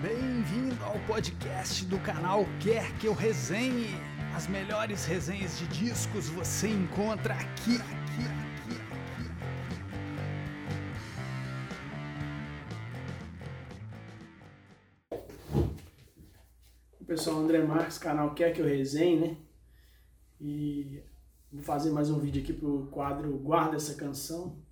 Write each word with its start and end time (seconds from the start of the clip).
Bem-vindo 0.00 0.80
ao 0.84 0.96
podcast 1.08 1.84
do 1.86 1.98
canal 1.98 2.44
Quer 2.62 2.96
Que 3.00 3.08
Eu 3.08 3.14
Resenhe. 3.14 3.88
As 4.32 4.46
melhores 4.46 5.04
resenhas 5.04 5.58
de 5.58 5.66
discos 5.66 6.28
você 6.28 6.68
encontra 6.68 7.34
aqui, 7.34 7.74
aqui, 7.74 8.22
aqui, 8.38 8.76
aqui. 17.00 17.04
Pessoal, 17.04 17.38
André 17.38 17.58
Marques, 17.64 17.98
canal 17.98 18.36
Quer 18.36 18.52
Que 18.52 18.60
Eu 18.60 18.66
Resenhe, 18.66 19.18
né? 19.18 19.36
E 20.40 21.02
vou 21.50 21.64
fazer 21.64 21.90
mais 21.90 22.08
um 22.08 22.20
vídeo 22.20 22.40
aqui 22.40 22.52
pro 22.52 22.86
quadro 22.92 23.36
Guarda 23.38 23.74
Essa 23.74 23.96
Canção. 23.96 24.62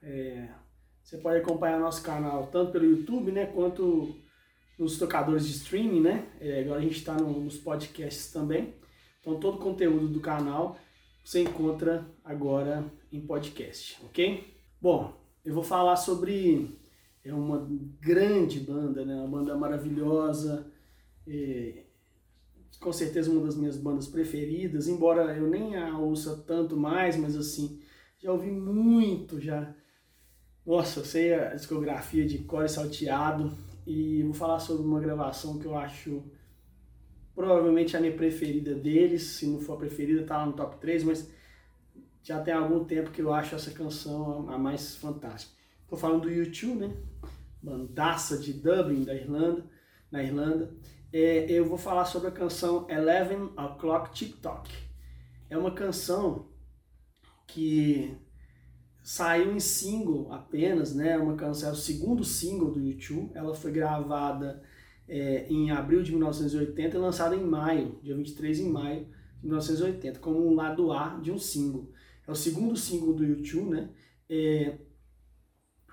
É, 0.00 0.48
você 1.02 1.18
pode 1.18 1.38
acompanhar 1.38 1.78
nosso 1.78 2.02
canal 2.02 2.46
tanto 2.46 2.72
pelo 2.72 2.86
YouTube, 2.86 3.30
né, 3.30 3.44
quanto 3.44 4.21
nos 4.82 4.98
tocadores 4.98 5.46
de 5.46 5.52
streaming, 5.52 6.00
né? 6.00 6.26
É, 6.40 6.60
agora 6.60 6.80
a 6.80 6.82
gente 6.82 6.96
está 6.96 7.14
no, 7.14 7.40
nos 7.40 7.56
podcasts 7.56 8.32
também. 8.32 8.74
Então 9.20 9.38
todo 9.38 9.54
o 9.54 9.60
conteúdo 9.60 10.08
do 10.08 10.20
canal 10.20 10.76
você 11.24 11.40
encontra 11.40 12.04
agora 12.24 12.84
em 13.12 13.20
podcast, 13.20 13.98
ok? 14.04 14.44
Bom, 14.80 15.16
eu 15.44 15.54
vou 15.54 15.62
falar 15.62 15.94
sobre 15.94 16.76
é 17.24 17.32
uma 17.32 17.68
grande 18.00 18.58
banda, 18.58 19.04
né? 19.04 19.14
Uma 19.14 19.28
banda 19.28 19.56
maravilhosa, 19.56 20.66
é, 21.28 21.84
com 22.80 22.92
certeza 22.92 23.30
uma 23.30 23.44
das 23.44 23.54
minhas 23.54 23.76
bandas 23.76 24.08
preferidas, 24.08 24.88
embora 24.88 25.36
eu 25.36 25.48
nem 25.48 25.76
a 25.76 25.96
ouça 25.96 26.42
tanto 26.44 26.76
mais, 26.76 27.16
mas 27.16 27.36
assim, 27.36 27.80
já 28.18 28.32
ouvi 28.32 28.50
muito, 28.50 29.40
já. 29.40 29.72
Nossa, 30.66 30.98
eu 30.98 31.04
sei 31.04 31.34
a 31.34 31.54
discografia 31.54 32.26
de 32.26 32.38
Core 32.38 32.68
Salteado, 32.68 33.56
e 33.86 34.22
vou 34.22 34.34
falar 34.34 34.60
sobre 34.60 34.86
uma 34.86 35.00
gravação 35.00 35.58
que 35.58 35.66
eu 35.66 35.76
acho 35.76 36.22
provavelmente 37.34 37.96
a 37.96 38.00
minha 38.00 38.14
preferida 38.14 38.74
deles, 38.74 39.22
se 39.22 39.46
não 39.46 39.60
for 39.60 39.74
a 39.74 39.76
preferida, 39.78 40.24
tá 40.24 40.38
lá 40.38 40.46
no 40.46 40.52
top 40.52 40.76
3, 40.76 41.04
mas 41.04 41.30
já 42.22 42.40
tem 42.40 42.54
algum 42.54 42.84
tempo 42.84 43.10
que 43.10 43.20
eu 43.20 43.32
acho 43.32 43.54
essa 43.54 43.70
canção 43.70 44.48
a 44.50 44.58
mais 44.58 44.96
fantástica. 44.96 45.54
Tô 45.88 45.96
falando 45.96 46.22
do 46.22 46.30
YouTube, 46.30 46.86
né? 46.86 46.96
Bandaça 47.62 48.38
de 48.38 48.52
Dublin, 48.52 49.04
da 49.04 49.14
Irlanda, 49.14 49.64
na 50.10 50.22
Irlanda. 50.22 50.74
É, 51.12 51.50
eu 51.50 51.64
vou 51.64 51.78
falar 51.78 52.04
sobre 52.04 52.28
a 52.28 52.32
canção 52.32 52.86
Eleven 52.88 53.50
O'Clock 53.56 54.12
TikTok. 54.12 54.72
É 55.50 55.56
uma 55.56 55.72
canção 55.72 56.48
que 57.46 58.16
saiu 59.02 59.54
em 59.54 59.60
single 59.60 60.32
apenas, 60.32 60.94
né? 60.94 61.18
Uma 61.18 61.34
canção, 61.34 61.70
é 61.70 61.72
o 61.72 61.76
segundo 61.76 62.24
single 62.24 62.70
do 62.70 62.80
YouTube. 62.80 63.30
Ela 63.34 63.54
foi 63.54 63.72
gravada 63.72 64.62
é, 65.08 65.46
em 65.48 65.70
abril 65.70 66.02
de 66.02 66.12
1980 66.12 66.96
e 66.96 67.00
lançada 67.00 67.34
em 67.34 67.44
maio, 67.44 67.98
dia 68.02 68.14
23 68.14 68.58
de 68.58 68.64
maio 68.64 69.06
de 69.40 69.46
1980, 69.46 70.20
como 70.20 70.46
um 70.46 70.54
lado 70.54 70.92
A 70.92 71.18
de 71.20 71.32
um 71.32 71.38
single. 71.38 71.90
É 72.26 72.30
o 72.30 72.36
segundo 72.36 72.76
single 72.76 73.12
do 73.12 73.24
YouTube, 73.24 73.70
né? 73.70 73.90
É, 74.28 74.78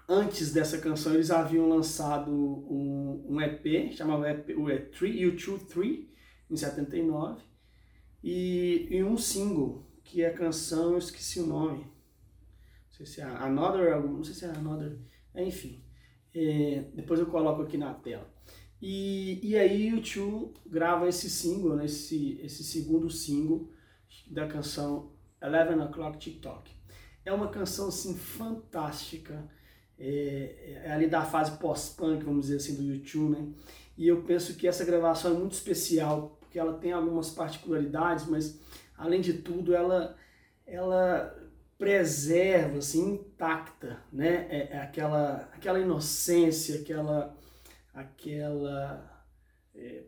antes 0.08 0.54
dessa 0.54 0.78
canção 0.78 1.14
eles 1.14 1.32
haviam 1.32 1.68
lançado 1.68 2.32
um, 2.32 3.26
um 3.28 3.42
EP, 3.42 3.92
chamava 3.92 4.30
EP, 4.30 4.58
o 4.58 4.70
EP 4.70 4.92
3, 4.96 5.16
YouTube 5.16 5.66
3, 5.66 6.08
em 6.50 6.56
79, 6.56 7.42
e, 8.24 8.88
e 8.90 9.04
um 9.04 9.18
single, 9.18 9.88
que 10.04 10.22
é 10.22 10.28
a 10.28 10.34
canção, 10.34 10.92
eu 10.92 10.98
esqueci 10.98 11.40
o 11.40 11.46
nome, 11.46 11.86
sei 13.00 13.06
se 13.06 13.22
é 13.22 13.24
Another, 13.24 14.02
não 14.02 14.24
sei 14.24 14.34
se 14.34 14.46
é 14.46 14.50
Another, 14.50 14.98
enfim. 15.36 15.84
É, 16.34 16.86
depois 16.94 17.20
eu 17.20 17.28
coloco 17.28 17.62
aqui 17.62 17.78
na 17.78 17.94
tela. 17.94 18.30
E, 18.82 19.40
e 19.44 19.58
aí 19.58 19.94
o 19.94 20.02
Tio 20.02 20.54
grava 20.66 21.08
esse 21.08 21.30
single, 21.30 21.76
né, 21.76 21.86
esse, 21.86 22.40
esse 22.42 22.64
segundo 22.64 23.10
single 23.10 23.70
da 24.28 24.48
canção 24.48 25.12
Eleven 25.42 25.80
O'Clock 25.82 26.18
TikTok. 26.18 26.72
É 27.26 27.34
uma 27.34 27.50
canção 27.50 27.90
assim 27.90 28.16
fantástica, 28.16 29.50
é, 29.98 30.82
é 30.86 30.92
ali 30.92 31.08
da 31.08 31.24
fase 31.24 31.58
pós-punk, 31.58 32.24
vamos 32.24 32.46
dizer 32.46 32.58
assim, 32.58 32.76
do 32.76 32.84
YouTube, 32.84 33.38
né? 33.38 33.50
E 33.98 34.08
eu 34.08 34.24
penso 34.24 34.56
que 34.56 34.66
essa 34.66 34.86
gravação 34.86 35.36
é 35.36 35.38
muito 35.38 35.52
especial, 35.52 36.38
porque 36.40 36.58
ela 36.58 36.78
tem 36.78 36.94
algumas 36.94 37.32
particularidades, 37.32 38.28
mas 38.28 38.62
além 38.98 39.20
de 39.20 39.34
tudo, 39.34 39.76
ela, 39.76 40.16
ela 40.66 41.36
preserva, 41.80 42.80
assim, 42.80 43.14
intacta, 43.14 44.04
né? 44.12 44.46
É, 44.50 44.74
é 44.74 44.82
aquela, 44.82 45.50
aquela 45.54 45.80
inocência, 45.80 46.82
aquela, 46.82 47.38
aquela, 47.94 49.26
é, 49.74 50.04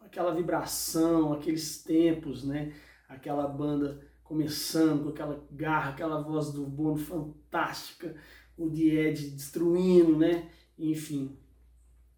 aquela 0.00 0.34
vibração, 0.34 1.34
aqueles 1.34 1.82
tempos, 1.82 2.42
né? 2.42 2.72
Aquela 3.06 3.46
banda 3.46 4.00
começando 4.24 5.04
com 5.04 5.10
aquela 5.10 5.46
garra, 5.52 5.90
aquela 5.90 6.22
voz 6.22 6.50
do 6.50 6.64
Bono 6.64 6.96
fantástica, 6.96 8.16
o 8.56 8.72
Ed 8.74 9.30
destruindo, 9.30 10.16
né? 10.16 10.50
Enfim, 10.78 11.38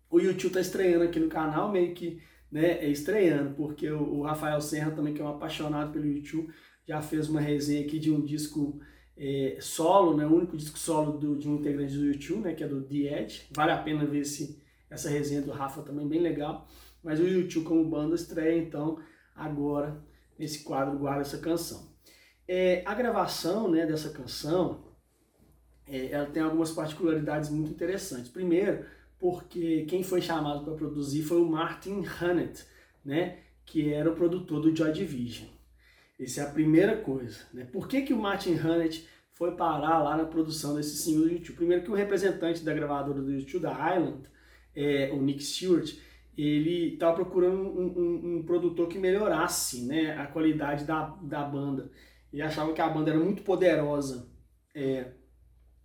o 0.08 0.20
YouTube 0.20 0.52
tá 0.52 0.60
estreando 0.60 1.04
aqui 1.04 1.18
no 1.18 1.28
canal, 1.28 1.72
meio 1.72 1.92
que, 1.92 2.22
né, 2.50 2.78
é 2.84 2.88
estreando, 2.88 3.54
porque 3.56 3.90
o, 3.90 4.20
o 4.20 4.22
Rafael 4.22 4.60
Serra 4.60 4.92
também, 4.92 5.12
que 5.12 5.20
é 5.20 5.24
um 5.24 5.28
apaixonado 5.28 5.92
pelo 5.92 6.06
YouTube, 6.06 6.52
já 6.88 7.02
fez 7.02 7.28
uma 7.28 7.38
resenha 7.38 7.84
aqui 7.84 7.98
de 7.98 8.10
um 8.10 8.22
disco 8.22 8.80
é, 9.14 9.58
solo, 9.60 10.16
né, 10.16 10.26
o 10.26 10.34
único 10.34 10.56
disco 10.56 10.78
solo 10.78 11.18
do, 11.18 11.36
de 11.36 11.46
um 11.46 11.56
integrante 11.56 11.94
do 11.94 12.06
YouTube, 12.06 12.40
né, 12.40 12.54
que 12.54 12.64
é 12.64 12.66
do 12.66 12.80
The 12.80 13.20
Edge. 13.20 13.42
Vale 13.54 13.72
a 13.72 13.82
pena 13.82 14.06
ver 14.06 14.20
esse, 14.20 14.62
essa 14.88 15.10
resenha 15.10 15.42
do 15.42 15.50
Rafa 15.50 15.82
também, 15.82 16.08
bem 16.08 16.22
legal. 16.22 16.66
Mas 17.04 17.20
o 17.20 17.28
YouTube 17.28 17.66
como 17.66 17.84
banda 17.84 18.14
estreia, 18.14 18.58
então, 18.58 18.98
agora, 19.36 20.02
nesse 20.38 20.64
quadro, 20.64 20.98
guarda 20.98 21.20
essa 21.20 21.36
canção. 21.36 21.92
É, 22.46 22.82
a 22.86 22.94
gravação 22.94 23.70
né, 23.70 23.84
dessa 23.84 24.08
canção, 24.08 24.82
é, 25.86 26.10
ela 26.10 26.26
tem 26.26 26.42
algumas 26.42 26.70
particularidades 26.70 27.50
muito 27.50 27.70
interessantes. 27.70 28.30
Primeiro, 28.30 28.86
porque 29.18 29.84
quem 29.84 30.02
foi 30.02 30.22
chamado 30.22 30.64
para 30.64 30.72
produzir 30.72 31.22
foi 31.22 31.38
o 31.38 31.46
Martin 31.46 32.02
Hannett, 32.02 32.64
né, 33.04 33.40
que 33.66 33.92
era 33.92 34.10
o 34.10 34.16
produtor 34.16 34.62
do 34.62 34.74
Joy 34.74 34.90
Division. 34.90 35.57
Essa 36.18 36.40
é 36.40 36.44
a 36.44 36.50
primeira 36.50 36.96
coisa. 36.96 37.38
Né? 37.52 37.64
Por 37.64 37.86
que, 37.86 38.02
que 38.02 38.12
o 38.12 38.18
Martin 38.18 38.54
Hannett 38.54 39.06
foi 39.32 39.52
parar 39.52 39.98
lá 40.02 40.16
na 40.16 40.24
produção 40.24 40.74
desse 40.74 40.96
single 40.96 41.22
do 41.22 41.32
YouTube? 41.32 41.56
Primeiro 41.56 41.84
que 41.84 41.90
o 41.90 41.94
representante 41.94 42.64
da 42.64 42.74
gravadora 42.74 43.22
do 43.22 43.32
YouTube, 43.32 43.62
da 43.62 43.96
Island, 43.96 44.28
é, 44.74 45.10
o 45.12 45.22
Nick 45.22 45.42
Stewart, 45.42 45.94
ele 46.36 46.94
estava 46.94 47.16
procurando 47.16 47.62
um, 47.62 47.98
um, 47.98 48.36
um, 48.36 48.42
produtor 48.44 48.88
que 48.88 48.98
melhorasse 48.98 49.84
né, 49.86 50.16
a 50.16 50.26
qualidade 50.26 50.84
da, 50.84 51.06
da 51.22 51.42
banda. 51.42 51.90
Ele 52.32 52.42
achava 52.42 52.72
que 52.72 52.80
a 52.80 52.88
banda 52.88 53.10
era 53.10 53.18
muito 53.18 53.42
poderosa 53.42 54.28
é, 54.74 55.12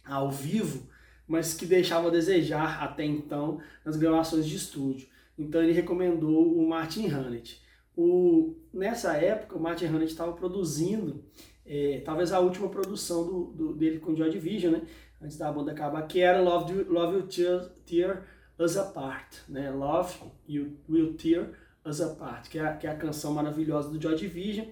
ao 0.03 0.29
vivo, 0.29 0.87
mas 1.27 1.53
que 1.53 1.65
deixava 1.65 2.07
a 2.07 2.11
desejar 2.11 2.83
até 2.83 3.03
então 3.03 3.59
nas 3.83 3.95
gravações 3.95 4.45
de 4.45 4.55
estúdio. 4.55 5.07
Então 5.37 5.61
ele 5.63 5.71
recomendou 5.73 6.55
o 6.55 6.67
Martin 6.67 7.07
Hannett. 7.07 7.62
O, 7.95 8.55
nessa 8.73 9.13
época, 9.13 9.55
o 9.55 9.61
Martin 9.61 9.85
Hannett 9.85 10.11
estava 10.11 10.33
produzindo, 10.33 11.23
é, 11.65 12.01
talvez 12.03 12.31
a 12.31 12.39
última 12.39 12.67
produção 12.67 13.25
do, 13.25 13.43
do, 13.53 13.73
dele 13.73 13.99
com 13.99 14.15
Joy 14.15 14.29
Division, 14.29 14.73
né? 14.73 14.81
antes 15.21 15.37
da 15.37 15.51
banda 15.51 15.71
acabar, 15.71 16.01
que 16.07 16.19
era 16.19 16.41
Love, 16.41 16.83
Love 16.83 17.15
Will 17.15 17.27
Tear, 17.27 17.69
Tear 17.85 18.25
Us 18.57 18.77
Apart. 18.77 19.37
Né? 19.47 19.69
Love 19.71 20.15
You 20.47 20.77
Will 20.89 21.13
Tear 21.13 21.51
Us 21.85 22.01
Apart, 22.01 22.49
que 22.49 22.57
é, 22.57 22.65
a, 22.65 22.75
que 22.75 22.87
é 22.87 22.89
a 22.89 22.97
canção 22.97 23.33
maravilhosa 23.33 23.89
do 23.89 24.01
Joy 24.01 24.15
Division. 24.15 24.65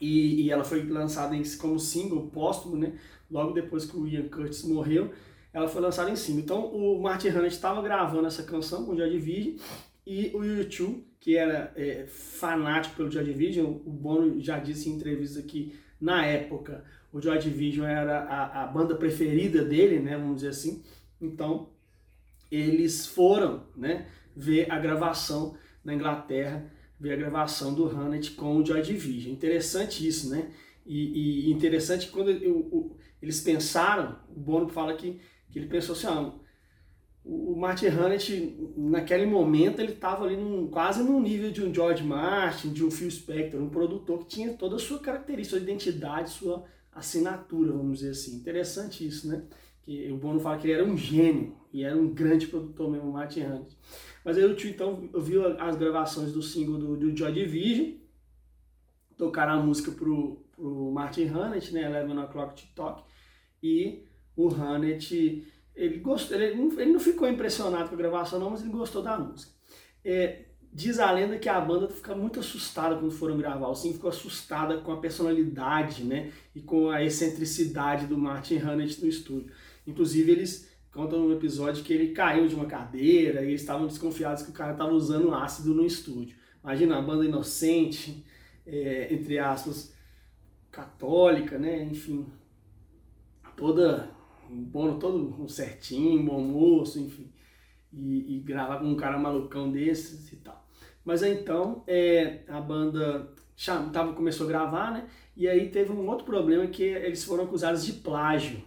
E, 0.00 0.42
e 0.42 0.50
ela 0.50 0.64
foi 0.64 0.82
lançada 0.82 1.34
em, 1.34 1.42
como 1.56 1.78
single 1.78 2.28
póstumo, 2.28 2.76
né? 2.76 2.98
logo 3.30 3.52
depois 3.52 3.86
que 3.86 3.96
o 3.96 4.06
Ian 4.06 4.28
Curtis 4.28 4.62
morreu. 4.64 5.10
Ela 5.52 5.68
foi 5.68 5.80
lançada 5.80 6.10
em 6.10 6.16
single. 6.16 6.42
Então 6.42 6.66
o 6.66 7.00
Martin 7.00 7.28
Hannett 7.28 7.54
estava 7.54 7.80
gravando 7.80 8.26
essa 8.26 8.42
canção 8.42 8.84
com 8.84 8.92
o 8.92 8.96
Joy 8.96 9.08
Division 9.08 9.56
e 10.06 10.30
o 10.34 10.44
YouTube 10.44 11.13
que 11.24 11.38
era 11.38 11.72
é, 11.74 12.04
fanático 12.06 12.96
pelo 12.96 13.10
Joy 13.10 13.24
Division, 13.24 13.64
o 13.64 13.90
Bono 13.90 14.38
já 14.42 14.58
disse 14.58 14.90
em 14.90 14.92
entrevista 14.92 15.40
que 15.40 15.74
na 15.98 16.26
época 16.26 16.84
o 17.10 17.18
Joy 17.18 17.38
Division 17.38 17.86
era 17.86 18.24
a, 18.24 18.64
a 18.64 18.66
banda 18.66 18.94
preferida 18.94 19.64
dele, 19.64 20.00
né, 20.00 20.18
vamos 20.18 20.36
dizer 20.36 20.48
assim. 20.48 20.84
Então 21.18 21.70
eles 22.50 23.06
foram, 23.06 23.62
né, 23.74 24.06
ver 24.36 24.70
a 24.70 24.78
gravação 24.78 25.56
na 25.82 25.94
Inglaterra, 25.94 26.70
ver 27.00 27.14
a 27.14 27.16
gravação 27.16 27.72
do 27.72 27.86
Hannett 27.86 28.32
com 28.32 28.58
o 28.58 28.66
Joy 28.66 28.82
Division. 28.82 29.32
Interessante 29.32 30.06
isso, 30.06 30.28
né? 30.28 30.50
E, 30.84 31.48
e 31.48 31.50
interessante 31.50 32.08
quando 32.08 32.32
eu, 32.32 32.68
eu, 32.70 32.96
eles 33.22 33.40
pensaram, 33.40 34.18
o 34.28 34.38
Bono 34.38 34.68
fala 34.68 34.94
que, 34.94 35.18
que 35.50 35.58
ele 35.58 35.68
pensou 35.68 35.94
assim, 35.94 36.06
ah, 36.06 36.34
o 37.24 37.56
Martin 37.56 37.86
Hannett, 37.86 38.56
naquele 38.76 39.24
momento, 39.24 39.80
ele 39.80 39.92
estava 39.92 40.24
ali 40.24 40.36
num, 40.36 40.68
quase 40.68 41.02
no 41.02 41.18
nível 41.20 41.50
de 41.50 41.62
um 41.62 41.72
George 41.72 42.04
Martin, 42.04 42.72
de 42.72 42.84
um 42.84 42.90
Phil 42.90 43.10
Spector, 43.10 43.60
um 43.60 43.70
produtor 43.70 44.18
que 44.20 44.26
tinha 44.26 44.52
toda 44.52 44.76
a 44.76 44.78
sua 44.78 44.98
característica, 44.98 45.56
sua 45.56 45.64
identidade, 45.64 46.30
sua 46.30 46.64
assinatura, 46.92 47.72
vamos 47.72 48.00
dizer 48.00 48.10
assim. 48.10 48.36
Interessante 48.36 49.06
isso, 49.06 49.26
né? 49.26 49.44
que 49.84 50.10
o 50.10 50.16
Bono 50.16 50.40
fala 50.40 50.58
que 50.58 50.66
ele 50.66 50.80
era 50.80 50.84
um 50.84 50.96
gênio 50.96 51.54
e 51.72 51.84
era 51.84 51.96
um 51.96 52.12
grande 52.12 52.46
produtor 52.46 52.90
mesmo, 52.90 53.12
Martin 53.12 53.42
Hannett. 53.42 53.76
Mas 54.24 54.38
aí 54.38 54.44
o 54.44 54.56
tio 54.56 54.70
então 54.70 55.08
ouviu 55.12 55.46
as 55.60 55.76
gravações 55.76 56.32
do 56.32 56.42
single 56.42 56.78
do, 56.78 56.96
do 56.96 57.16
Joy 57.16 57.32
Division, 57.32 57.98
tocaram 59.16 59.60
a 59.60 59.62
música 59.62 59.92
pro, 59.92 60.42
pro 60.52 60.90
Martin 60.90 61.26
Hannett, 61.26 61.72
né, 61.72 61.84
Eleven 61.84 62.18
O'Clock 62.18 62.54
TikTok, 62.54 63.04
e 63.62 64.04
o 64.34 64.48
Hannett, 64.48 65.46
ele 65.74 65.98
gostou, 65.98 66.36
ele 66.36 66.54
não, 66.54 66.80
ele 66.80 66.92
não 66.92 67.00
ficou 67.00 67.28
impressionado 67.28 67.88
com 67.88 67.94
a 67.94 67.98
gravação 67.98 68.38
não, 68.38 68.50
mas 68.50 68.62
ele 68.62 68.70
gostou 68.70 69.02
da 69.02 69.18
música. 69.18 69.52
É, 70.04 70.44
diz 70.72 70.98
a 70.98 71.10
lenda 71.10 71.38
que 71.38 71.48
a 71.48 71.60
banda 71.60 71.88
fica 71.88 72.14
muito 72.14 72.40
assustada 72.40 72.96
quando 72.96 73.12
foram 73.12 73.36
gravar, 73.36 73.68
o 73.68 73.74
Sim 73.74 73.92
ficou 73.92 74.10
assustada 74.10 74.78
com 74.78 74.92
a 74.92 74.96
personalidade, 74.98 76.04
né, 76.04 76.32
e 76.54 76.60
com 76.60 76.90
a 76.90 77.02
excentricidade 77.02 78.06
do 78.06 78.18
Martin 78.18 78.56
Hannett 78.58 79.00
no 79.02 79.08
estúdio. 79.08 79.52
Inclusive 79.86 80.30
eles 80.32 80.74
contam 80.92 81.20
no 81.20 81.32
episódio 81.32 81.82
que 81.82 81.92
ele 81.92 82.12
caiu 82.12 82.46
de 82.46 82.54
uma 82.54 82.66
cadeira 82.66 83.42
e 83.42 83.48
eles 83.48 83.60
estavam 83.60 83.86
desconfiados 83.86 84.42
que 84.42 84.50
o 84.50 84.54
cara 84.54 84.72
estava 84.72 84.92
usando 84.92 85.34
ácido 85.34 85.74
no 85.74 85.84
estúdio. 85.84 86.36
Imagina 86.62 86.98
a 86.98 87.02
banda 87.02 87.24
inocente, 87.24 88.24
é, 88.66 89.12
entre 89.12 89.38
aspas, 89.38 89.94
católica, 90.70 91.58
né? 91.58 91.84
Enfim, 91.84 92.26
toda 93.56 94.10
bom, 94.54 94.98
todo 94.98 95.42
um 95.42 95.48
certinho, 95.48 96.24
bom 96.24 96.40
moço, 96.40 97.00
enfim, 97.00 97.32
e, 97.92 98.36
e 98.36 98.40
gravar 98.40 98.78
com 98.78 98.86
um 98.86 98.96
cara 98.96 99.18
malucão 99.18 99.70
desses 99.70 100.32
e 100.32 100.36
tal. 100.36 100.64
Mas 101.04 101.22
então 101.22 101.84
é, 101.86 102.44
a 102.48 102.60
banda 102.60 103.32
tava, 103.92 104.12
começou 104.12 104.46
a 104.46 104.48
gravar, 104.48 104.92
né? 104.92 105.08
E 105.36 105.48
aí 105.48 105.68
teve 105.68 105.92
um 105.92 106.08
outro 106.08 106.24
problema 106.24 106.66
que 106.66 106.82
eles 106.82 107.24
foram 107.24 107.44
acusados 107.44 107.84
de 107.84 107.92
plágio 107.94 108.62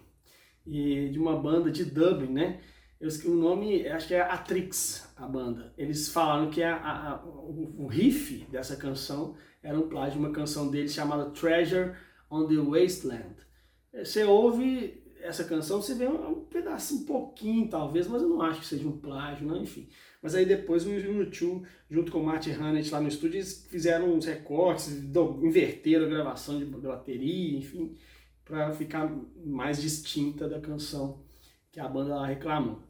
e 0.65 1.09
de 1.09 1.17
uma 1.19 1.35
banda 1.35 1.71
de 1.71 1.85
Dublin, 1.85 2.33
né? 2.33 2.59
Eu, 2.99 3.09
o 3.25 3.35
nome, 3.35 3.87
acho 3.87 4.07
que 4.07 4.15
é 4.15 4.21
Atrix, 4.21 5.13
a 5.15 5.27
banda. 5.27 5.71
Eles 5.77 6.09
falaram 6.09 6.49
que 6.49 6.63
a, 6.63 6.75
a, 6.75 7.23
o, 7.25 7.83
o, 7.85 7.87
riff 7.87 8.45
dessa 8.49 8.75
canção 8.75 9.35
era 9.61 9.77
um 9.77 9.87
plágio 9.87 10.13
de 10.13 10.25
uma 10.25 10.33
canção 10.33 10.69
deles 10.69 10.93
chamada 10.93 11.29
Treasure 11.29 11.93
on 12.29 12.47
the 12.47 12.55
Wasteland. 12.55 13.35
Você 13.93 14.23
ouve 14.23 15.06
essa 15.27 15.43
canção, 15.43 15.81
você 15.81 15.93
vê 15.93 16.07
um, 16.07 16.29
um 16.29 16.45
pedaço, 16.45 16.95
um 16.95 17.05
pouquinho 17.05 17.69
talvez, 17.69 18.07
mas 18.07 18.21
eu 18.21 18.29
não 18.29 18.41
acho 18.41 18.61
que 18.61 18.67
seja 18.67 18.87
um 18.87 18.97
plágio, 18.97 19.47
não, 19.47 19.61
enfim. 19.61 19.87
Mas 20.21 20.33
aí 20.33 20.45
depois 20.45 20.85
o 20.85 20.91
YouTube, 20.91 21.67
junto 21.89 22.11
com 22.11 22.19
o 22.19 22.25
Martin 22.25 22.51
Hannett 22.51 22.91
lá 22.91 22.99
no 22.99 23.07
estúdio, 23.07 23.37
eles 23.37 23.67
fizeram 23.69 24.13
uns 24.13 24.25
recortes, 24.25 24.89
inverteram 25.41 26.05
a 26.05 26.09
gravação 26.09 26.57
de 26.57 26.65
bateria, 26.65 27.57
enfim 27.57 27.95
para 28.47 28.71
ficar 28.73 29.13
mais 29.45 29.81
distinta 29.81 30.47
da 30.47 30.59
canção 30.59 31.21
que 31.69 31.79
a 31.79 31.87
banda 31.87 32.15
lá 32.15 32.27
reclamou. 32.27 32.81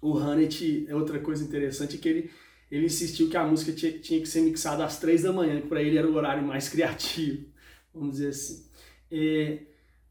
O 0.00 0.16
Hannett, 0.16 0.86
é 0.88 0.94
outra 0.94 1.20
coisa 1.20 1.44
interessante, 1.44 1.98
que 1.98 2.08
ele, 2.08 2.30
ele 2.70 2.86
insistiu 2.86 3.28
que 3.28 3.36
a 3.36 3.46
música 3.46 3.72
tinha, 3.72 3.92
tinha 3.98 4.20
que 4.20 4.26
ser 4.26 4.40
mixada 4.40 4.84
às 4.84 4.98
três 4.98 5.22
da 5.22 5.32
manhã, 5.32 5.60
que 5.60 5.68
para 5.68 5.82
ele 5.82 5.98
era 5.98 6.08
o 6.08 6.14
horário 6.14 6.42
mais 6.42 6.68
criativo, 6.70 7.46
vamos 7.94 8.12
dizer 8.12 8.28
assim. 8.28 8.66
É, 9.10 9.58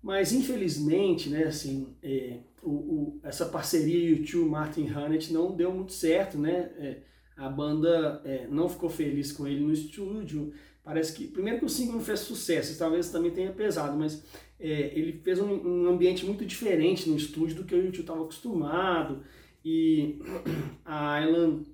mas 0.02 0.34
infelizmente, 0.34 1.30
né, 1.30 1.44
assim, 1.44 1.96
é, 2.02 2.40
o, 2.64 2.70
o, 2.70 3.20
essa 3.24 3.46
parceria 3.46 4.10
YouTube 4.10 4.50
Martin 4.50 4.88
Hannett 4.88 5.32
não 5.32 5.56
deu 5.56 5.72
muito 5.72 5.94
certo, 5.94 6.38
né? 6.38 6.72
É, 6.78 6.98
a 7.36 7.50
banda 7.50 8.22
é, 8.24 8.48
não 8.48 8.70
ficou 8.70 8.90
feliz 8.90 9.32
com 9.32 9.48
ele 9.48 9.62
no 9.62 9.74
estúdio. 9.74 10.54
Parece 10.84 11.14
que 11.14 11.28
primeiro 11.28 11.60
que 11.60 11.66
o 11.66 11.70
single 11.70 11.96
não 11.96 12.02
fez 12.02 12.22
sucesso, 12.22 12.78
talvez 12.78 13.10
também 13.10 13.32
tenha 13.32 13.52
pesado, 13.52 13.98
mas 13.98 14.24
é, 14.60 14.98
ele 14.98 15.20
fez 15.24 15.40
um, 15.40 15.52
um, 15.52 15.88
ambiente 15.88 16.26
muito 16.26 16.46
diferente 16.46 17.10
no 17.10 17.16
estúdio 17.16 17.58
do 17.58 17.64
que 17.64 17.74
o 17.74 17.78
YouTube 17.78 18.02
estava 18.02 18.22
acostumado. 18.22 19.24
E 19.64 20.20
a 20.86 21.24
Island 21.24 21.66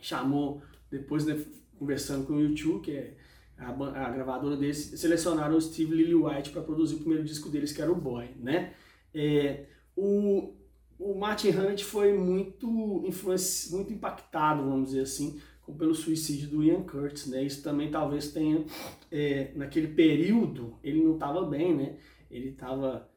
chamou, 0.00 0.62
depois 0.90 1.24
né, 1.24 1.40
conversando 1.78 2.26
com 2.26 2.34
o 2.34 2.40
YouTube, 2.40 2.82
que 2.82 2.92
é 2.92 3.14
a, 3.58 3.70
a, 3.70 4.10
gravadora 4.10 4.56
deles, 4.56 4.76
selecionaram 4.76 5.56
o 5.56 5.60
Steve 5.60 5.94
Lillywhite 5.94 6.50
para 6.50 6.62
produzir 6.62 6.96
o 6.96 6.98
primeiro 6.98 7.24
disco 7.24 7.48
deles, 7.48 7.72
que 7.72 7.80
era 7.80 7.90
o 7.90 7.94
Boy. 7.94 8.30
Né? 8.38 8.74
É, 9.14 9.64
o, 9.96 10.54
o 10.98 11.14
Martin 11.14 11.50
Hunt 11.50 11.82
foi 11.82 12.12
muito, 12.12 12.66
muito 12.68 13.92
impactado, 13.92 14.62
vamos 14.62 14.90
dizer 14.90 15.02
assim, 15.02 15.40
pelo 15.78 15.94
suicídio 15.94 16.48
do 16.48 16.62
Ian 16.62 16.82
Curtis, 16.82 17.26
né? 17.26 17.42
Isso 17.42 17.62
também 17.62 17.90
talvez 17.90 18.30
tenha, 18.30 18.64
é, 19.10 19.50
naquele 19.56 19.88
período, 19.88 20.78
ele 20.82 21.02
não 21.02 21.14
estava 21.14 21.44
bem, 21.44 21.74
né? 21.74 21.96
Ele 22.30 22.50
estava, 22.50 23.10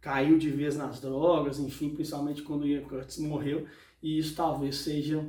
caiu 0.00 0.38
de 0.38 0.50
vez 0.50 0.76
nas 0.76 1.00
drogas, 1.00 1.58
enfim, 1.58 1.90
principalmente 1.90 2.42
quando 2.42 2.62
o 2.62 2.66
Ian 2.66 2.82
Curtis 2.82 3.18
morreu, 3.18 3.66
e 4.02 4.18
isso 4.18 4.34
talvez 4.34 4.76
seja 4.76 5.24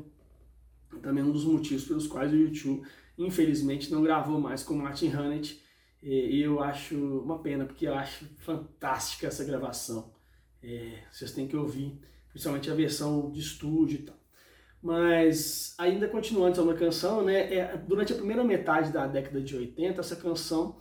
também 1.01 1.23
um 1.23 1.31
dos 1.31 1.43
motivos 1.43 1.85
pelos 1.85 2.07
quais 2.07 2.31
o 2.31 2.35
YouTube, 2.35 2.83
infelizmente, 3.17 3.91
não 3.91 4.03
gravou 4.03 4.39
mais 4.39 4.63
com 4.63 4.73
Martin 4.73 5.09
Hannett, 5.09 5.61
e 6.01 6.41
eu 6.41 6.61
acho 6.61 6.95
uma 6.97 7.39
pena, 7.39 7.65
porque 7.65 7.87
eu 7.87 7.93
acho 7.93 8.25
fantástica 8.39 9.27
essa 9.27 9.45
gravação. 9.45 10.13
É, 10.61 10.99
vocês 11.09 11.31
têm 11.31 11.47
que 11.47 11.55
ouvir, 11.55 11.97
principalmente 12.29 12.69
a 12.69 12.75
versão 12.75 13.31
de 13.31 13.39
estúdio 13.39 13.99
e 13.99 14.03
tal. 14.03 14.15
Mas 14.81 15.73
ainda 15.77 16.09
continuando 16.09 16.57
sobre 16.57 16.75
a 16.75 16.77
canção, 16.77 17.23
né, 17.23 17.53
é, 17.53 17.77
durante 17.77 18.11
a 18.11 18.17
primeira 18.17 18.43
metade 18.43 18.91
da 18.91 19.07
década 19.07 19.39
de 19.39 19.55
80, 19.55 20.01
essa 20.01 20.15
canção 20.17 20.77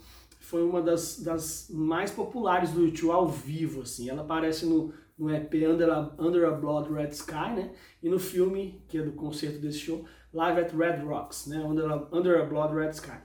foi 0.53 0.63
uma 0.63 0.83
das, 0.83 1.19
das 1.21 1.71
mais 1.71 2.11
populares 2.11 2.73
do 2.73 2.85
YouTube 2.85 3.11
ao 3.11 3.27
vivo, 3.27 3.81
assim. 3.81 4.11
Ela 4.11 4.21
aparece 4.21 4.67
no, 4.67 4.93
no 5.17 5.35
EP 5.35 5.55
Under 5.67 5.89
a, 5.89 6.15
Under 6.19 6.45
a 6.45 6.51
Blood 6.51 6.93
Red 6.93 7.09
Sky, 7.09 7.55
né, 7.57 7.73
e 8.03 8.11
no 8.11 8.19
filme, 8.19 8.85
que 8.87 8.99
é 8.99 9.03
do 9.03 9.13
concerto 9.13 9.59
desse 9.61 9.79
show, 9.79 10.05
Live 10.31 10.61
at 10.61 10.75
Red 10.75 11.05
Rocks, 11.05 11.47
né, 11.47 11.65
Under 11.65 11.91
a, 11.91 12.07
Under 12.13 12.39
a 12.39 12.45
Blood 12.45 12.75
Red 12.75 12.91
Sky. 12.91 13.19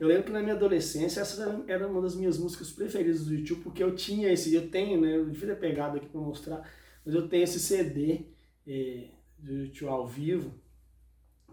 Eu 0.00 0.08
lembro 0.08 0.24
que 0.24 0.32
na 0.32 0.40
minha 0.40 0.54
adolescência 0.54 1.20
essa 1.20 1.62
era 1.68 1.86
uma 1.86 2.00
das 2.00 2.16
minhas 2.16 2.38
músicas 2.38 2.70
preferidas 2.70 3.26
do 3.26 3.34
YouTube, 3.34 3.60
porque 3.60 3.84
eu 3.84 3.94
tinha 3.94 4.32
esse, 4.32 4.54
eu 4.54 4.70
tenho, 4.70 4.98
né, 4.98 5.16
eu 5.16 5.26
devia 5.26 5.54
ter 5.54 5.60
pegado 5.60 5.98
aqui 5.98 6.06
para 6.06 6.18
mostrar, 6.18 6.66
mas 7.04 7.14
eu 7.14 7.28
tenho 7.28 7.44
esse 7.44 7.60
CD, 7.60 8.22
é, 8.66 9.08
do 9.38 9.52
YouTube 9.52 9.90
ao 9.90 10.06
vivo, 10.06 10.54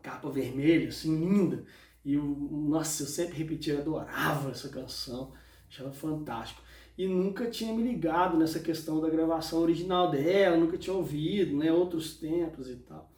capa 0.01 0.29
vermelha, 0.29 0.87
assim, 0.87 1.19
linda. 1.19 1.65
E 2.07 2.13
eu, 2.13 2.23
nossa, 2.23 3.03
eu 3.03 3.07
sempre 3.07 3.37
repetia, 3.37 3.73
eu 3.73 3.81
adorava 3.81 4.49
essa 4.49 4.69
canção, 4.69 5.33
achava 5.67 5.91
fantástico. 5.91 6.61
E 6.97 7.05
nunca 7.05 7.49
tinha 7.49 7.73
me 7.73 7.83
ligado 7.83 8.37
nessa 8.37 8.61
questão 8.61 9.01
da 9.01 9.09
gravação 9.09 9.59
original 9.59 10.09
dela, 10.09 10.55
nunca 10.55 10.77
tinha 10.77 10.95
ouvido, 10.95 11.57
né, 11.57 11.69
outros 11.69 12.15
tempos 12.15 12.69
e 12.69 12.77
tal. 12.77 13.11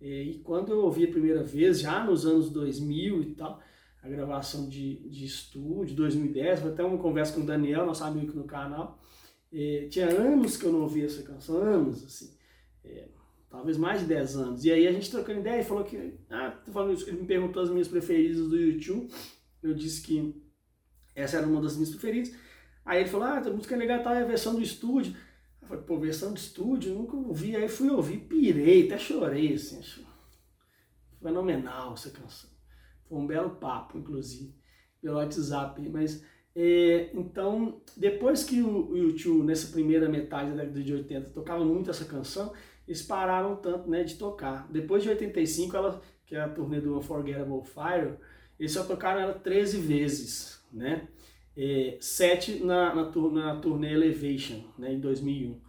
E 0.00 0.40
quando 0.42 0.72
eu 0.72 0.78
ouvi 0.78 1.04
a 1.04 1.10
primeira 1.10 1.42
vez, 1.42 1.80
já 1.80 2.02
nos 2.02 2.24
anos 2.24 2.48
2000 2.48 3.22
e 3.22 3.34
tal, 3.34 3.60
a 4.02 4.08
gravação 4.08 4.66
de, 4.66 5.06
de 5.10 5.26
estúdio, 5.26 5.94
2010, 5.94 6.60
foi 6.60 6.70
até 6.70 6.82
uma 6.82 6.96
conversa 6.96 7.34
com 7.34 7.42
o 7.42 7.46
Daniel, 7.46 7.84
nosso 7.84 8.02
amigo 8.02 8.28
aqui 8.28 8.38
no 8.38 8.44
canal, 8.44 8.98
tinha 9.90 10.08
anos 10.08 10.56
que 10.56 10.64
eu 10.64 10.72
não 10.72 10.80
ouvia 10.80 11.04
essa 11.04 11.22
canção, 11.22 11.58
anos, 11.58 12.02
assim. 12.02 12.34
É, 12.82 13.08
talvez 13.52 13.76
mais 13.76 14.00
de 14.00 14.06
10 14.06 14.36
anos. 14.36 14.64
E 14.64 14.72
aí 14.72 14.88
a 14.88 14.92
gente 14.92 15.10
trocando 15.10 15.40
ideia 15.40 15.60
e 15.60 15.64
falou 15.64 15.84
que, 15.84 16.18
ah, 16.30 16.50
tô 16.64 16.72
falando 16.72 16.94
isso, 16.94 17.08
ele 17.08 17.20
me 17.20 17.26
perguntou 17.26 17.62
as 17.62 17.68
minhas 17.68 17.86
preferidas 17.86 18.48
do 18.48 18.56
YouTube. 18.56 19.12
Eu 19.62 19.74
disse 19.74 20.00
que 20.00 20.42
essa 21.14 21.36
era 21.36 21.46
uma 21.46 21.60
das 21.60 21.74
minhas 21.74 21.90
preferidas. 21.90 22.34
Aí 22.84 23.02
ele 23.02 23.10
falou, 23.10 23.26
ah, 23.26 23.38
a 23.38 23.50
música 23.50 23.74
é 23.74 23.78
legal, 23.78 24.02
tá, 24.02 24.14
é 24.14 24.22
a 24.22 24.26
versão 24.26 24.54
do 24.54 24.62
estúdio. 24.62 25.14
Eu 25.60 25.68
falei, 25.68 25.84
pô, 25.84 26.00
versão 26.00 26.32
do 26.32 26.38
estúdio, 26.38 26.94
nunca 26.94 27.14
ouvi. 27.14 27.54
Aí 27.54 27.68
fui 27.68 27.90
ouvir, 27.90 28.20
pirei, 28.20 28.86
até 28.86 28.98
chorei, 28.98 29.52
assim, 29.52 29.78
acho 29.78 30.02
fenomenal 31.20 31.92
essa 31.92 32.10
canção. 32.10 32.50
Foi 33.08 33.18
um 33.18 33.26
belo 33.26 33.50
papo, 33.50 33.98
inclusive, 33.98 34.54
pelo 35.00 35.16
WhatsApp, 35.16 35.88
mas... 35.90 36.24
É, 36.54 37.10
então, 37.14 37.80
depois 37.96 38.44
que 38.44 38.60
o, 38.60 38.90
o 38.90 38.96
YouTube, 38.98 39.46
nessa 39.46 39.72
primeira 39.72 40.06
metade 40.06 40.50
da 40.50 40.56
década 40.56 40.82
de 40.82 40.92
80, 40.92 41.30
tocava 41.30 41.64
muito 41.64 41.88
essa 41.88 42.04
canção, 42.04 42.52
eles 42.86 43.02
pararam 43.02 43.56
tanto 43.56 43.88
né, 43.88 44.02
de 44.04 44.16
tocar. 44.16 44.70
Depois 44.70 45.02
de 45.02 45.08
85, 45.08 45.76
ela, 45.76 46.02
que 46.26 46.34
é 46.34 46.40
a 46.40 46.48
turnê 46.48 46.80
do 46.80 46.98
Unforgettable 46.98 47.62
Fire, 47.64 48.14
eles 48.58 48.72
só 48.72 48.84
tocaram 48.84 49.20
ela 49.20 49.34
13 49.34 49.78
vezes, 49.78 50.62
né? 50.72 51.08
É, 51.54 51.98
sete 52.00 52.64
na, 52.64 52.94
na, 52.94 53.10
na 53.30 53.56
turnê 53.56 53.92
Elevation, 53.92 54.62
né, 54.78 54.94
em 54.94 55.00
2001. 55.00 55.60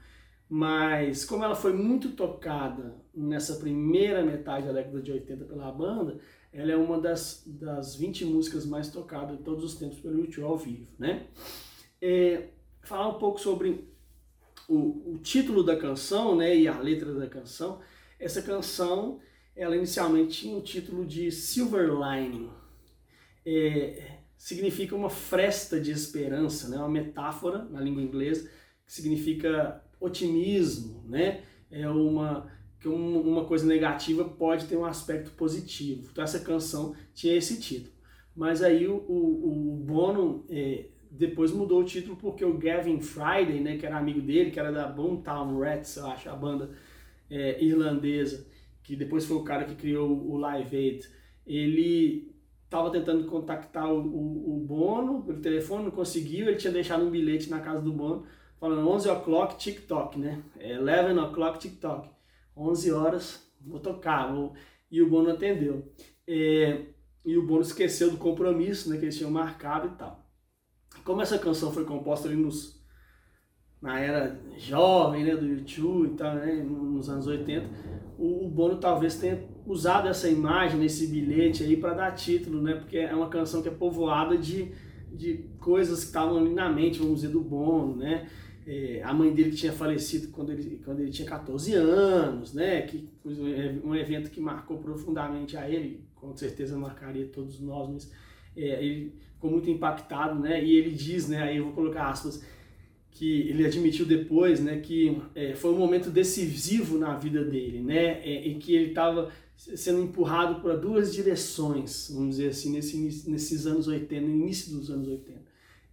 Mas 0.50 1.26
como 1.26 1.44
ela 1.44 1.56
foi 1.56 1.74
muito 1.74 2.12
tocada 2.12 2.96
nessa 3.14 3.56
primeira 3.56 4.24
metade 4.24 4.68
da 4.68 4.74
década 4.74 5.02
de 5.02 5.12
80 5.12 5.46
pela 5.46 5.72
banda, 5.72 6.20
ela 6.54 6.72
é 6.72 6.76
uma 6.76 7.00
das, 7.00 7.44
das 7.46 7.96
20 7.96 8.26
músicas 8.26 8.66
mais 8.66 8.90
tocadas 8.90 9.38
de 9.38 9.44
todos 9.44 9.64
os 9.64 9.76
tempos 9.76 10.00
pelo 10.00 10.20
YouTube 10.20 10.44
ao 10.44 10.58
vivo, 10.58 10.88
né? 10.98 11.26
É, 12.00 12.50
falar 12.84 13.10
um 13.10 13.18
pouco 13.18 13.40
sobre 13.40 13.93
o, 14.68 15.14
o 15.14 15.18
título 15.20 15.64
da 15.64 15.76
canção 15.76 16.36
né, 16.36 16.56
e 16.56 16.68
a 16.68 16.80
letra 16.80 17.14
da 17.14 17.28
canção, 17.28 17.82
essa 18.20 18.42
canção 18.42 19.20
ela 19.56 19.76
inicialmente 19.76 20.42
tinha 20.42 20.58
o 20.58 20.62
título 20.62 21.06
de 21.06 21.32
Silver 21.32 21.90
Lining. 21.92 22.50
É, 23.46 24.18
significa 24.38 24.96
uma 24.96 25.10
fresta 25.10 25.80
de 25.80 25.92
esperança, 25.92 26.70
né? 26.70 26.78
uma 26.78 26.90
metáfora 26.90 27.66
na 27.66 27.80
língua 27.80 28.02
inglesa 28.02 28.50
que 28.86 28.92
significa 28.92 29.84
otimismo, 30.00 31.04
né? 31.08 31.44
É 31.72 31.88
uma 31.90 32.52
que 32.80 32.90
uma 32.90 33.46
coisa 33.46 33.66
negativa 33.66 34.26
pode 34.26 34.66
ter 34.66 34.76
um 34.76 34.84
aspecto 34.84 35.32
positivo. 35.32 36.10
Então 36.12 36.22
essa 36.22 36.42
canção 36.42 36.94
tinha 37.14 37.34
esse 37.34 37.58
título. 37.62 37.94
Mas 38.36 38.62
aí 38.62 38.86
o, 38.90 38.98
o, 38.98 39.72
o 39.72 39.76
Bono 39.78 40.46
é, 40.50 40.88
depois 41.16 41.52
mudou 41.52 41.82
o 41.82 41.86
título 41.86 42.16
porque 42.16 42.44
o 42.44 42.58
Gavin 42.58 43.00
Friday, 43.00 43.60
né, 43.60 43.78
que 43.78 43.86
era 43.86 43.98
amigo 43.98 44.20
dele, 44.20 44.50
que 44.50 44.60
era 44.60 44.72
da 44.72 44.88
Boomtown 44.88 45.60
Rats, 45.60 45.98
eu 45.98 46.08
acho, 46.08 46.28
a 46.28 46.36
banda 46.36 46.72
é, 47.30 47.64
irlandesa, 47.64 48.48
que 48.82 48.96
depois 48.96 49.26
foi 49.26 49.38
o 49.38 49.44
cara 49.44 49.64
que 49.64 49.76
criou 49.76 50.10
o 50.10 50.38
Live 50.38 50.76
Aid, 50.76 51.08
ele 51.46 52.34
estava 52.66 52.90
tentando 52.90 53.26
contactar 53.28 53.94
o, 53.94 54.00
o, 54.00 54.56
o, 54.56 54.66
Bono 54.66 55.22
pelo 55.22 55.40
telefone, 55.40 55.84
não 55.84 55.92
conseguiu, 55.92 56.48
ele 56.48 56.58
tinha 56.58 56.74
deixado 56.74 57.06
um 57.06 57.12
bilhete 57.12 57.48
na 57.48 57.60
casa 57.60 57.82
do 57.82 57.94
Bono, 57.94 58.26
falando 58.60 58.90
11 58.90 59.10
o'clock 59.10 59.58
TikTok, 59.58 60.18
né? 60.18 60.42
11 60.58 60.90
é, 60.90 61.22
o'clock 61.22 61.60
TikTok. 61.60 62.10
11 62.58 62.92
horas, 62.92 63.48
vou 63.62 63.80
tocar. 63.80 64.34
Vou... 64.34 64.54
E 64.90 65.02
o 65.02 65.10
Bono 65.10 65.30
atendeu. 65.30 65.92
É, 66.28 66.86
e 67.24 67.38
o 67.38 67.46
Bono 67.46 67.62
esqueceu 67.62 68.10
do 68.10 68.18
compromisso 68.18 68.90
né, 68.90 68.98
que 68.98 69.06
eles 69.06 69.18
tinham 69.18 69.30
marcado 69.30 69.88
e 69.90 69.92
tal. 69.92 70.23
Como 71.04 71.22
essa 71.22 71.38
canção 71.38 71.72
foi 71.72 71.84
composta 71.86 72.28
ali 72.28 72.38
nos, 72.38 72.82
na 73.82 74.00
era 74.00 74.40
jovem 74.58 75.24
né, 75.24 75.36
do 75.36 75.46
YouTube 75.46 76.14
e 76.14 76.16
tal, 76.16 76.36
né, 76.36 76.54
nos 76.64 77.10
anos 77.10 77.28
80, 77.28 77.70
o, 78.18 78.46
o 78.46 78.50
Bono 78.50 78.78
talvez 78.78 79.16
tenha 79.16 79.44
usado 79.66 80.08
essa 80.08 80.30
imagem, 80.30 80.84
esse 80.84 81.08
bilhete 81.08 81.64
aí 81.64 81.76
para 81.76 81.94
dar 81.94 82.12
título, 82.12 82.62
né, 82.62 82.76
porque 82.76 82.98
é 82.98 83.14
uma 83.14 83.30
canção 83.30 83.62
que 83.62 83.68
é 83.68 83.72
povoada 83.72 84.38
de, 84.38 84.72
de 85.12 85.50
coisas 85.60 86.00
que 86.00 86.06
estavam 86.06 86.38
ali 86.38 86.54
na 86.54 86.70
mente, 86.72 87.00
vamos 87.00 87.22
dizer, 87.22 87.34
do 87.34 87.42
Bono, 87.42 87.96
né, 87.98 88.28
é, 88.66 89.02
a 89.04 89.14
mãe 89.14 89.34
dele 89.34 89.52
tinha 89.52 89.74
falecido 89.74 90.30
quando 90.30 90.52
ele, 90.52 90.82
quando 90.84 91.02
ele 91.02 91.12
tinha 91.12 91.28
14 91.28 91.74
anos, 91.74 92.54
né? 92.54 92.82
Que 92.84 93.10
um 93.84 93.94
evento 93.94 94.32
que 94.32 94.40
marcou 94.40 94.78
profundamente 94.78 95.58
a 95.58 95.70
ele, 95.70 96.06
com 96.16 96.36
certeza 96.36 96.78
marcaria 96.78 97.28
todos 97.28 97.60
nós, 97.60 97.90
mas 97.90 98.12
é, 98.56 98.84
ele 98.84 99.14
ficou 99.34 99.52
muito 99.52 99.70
impactado, 99.70 100.40
né? 100.40 100.64
E 100.64 100.76
ele 100.76 100.92
diz, 100.92 101.28
né? 101.28 101.44
Aí 101.44 101.58
eu 101.58 101.66
vou 101.66 101.74
colocar 101.74 102.10
aspas, 102.10 102.44
que 103.12 103.42
ele 103.50 103.66
admitiu 103.66 104.06
depois, 104.06 104.60
né? 104.60 104.80
Que 104.80 105.22
é, 105.36 105.54
foi 105.54 105.72
um 105.72 105.78
momento 105.78 106.10
decisivo 106.10 106.98
na 106.98 107.16
vida 107.16 107.44
dele, 107.44 107.82
né? 107.82 108.22
É, 108.24 108.48
e 108.48 108.56
que 108.56 108.76
ele 108.76 108.90
estava 108.90 109.32
sendo 109.56 110.02
empurrado 110.02 110.62
para 110.62 110.76
duas 110.76 111.14
direções, 111.14 112.10
vamos 112.14 112.38
dizer 112.38 112.50
assim, 112.50 112.72
nesse, 112.72 112.98
nesses 113.30 113.66
anos 113.66 113.88
80, 113.88 114.26
no 114.26 114.34
início 114.34 114.76
dos 114.76 114.90
anos 114.90 115.08
80. 115.08 115.42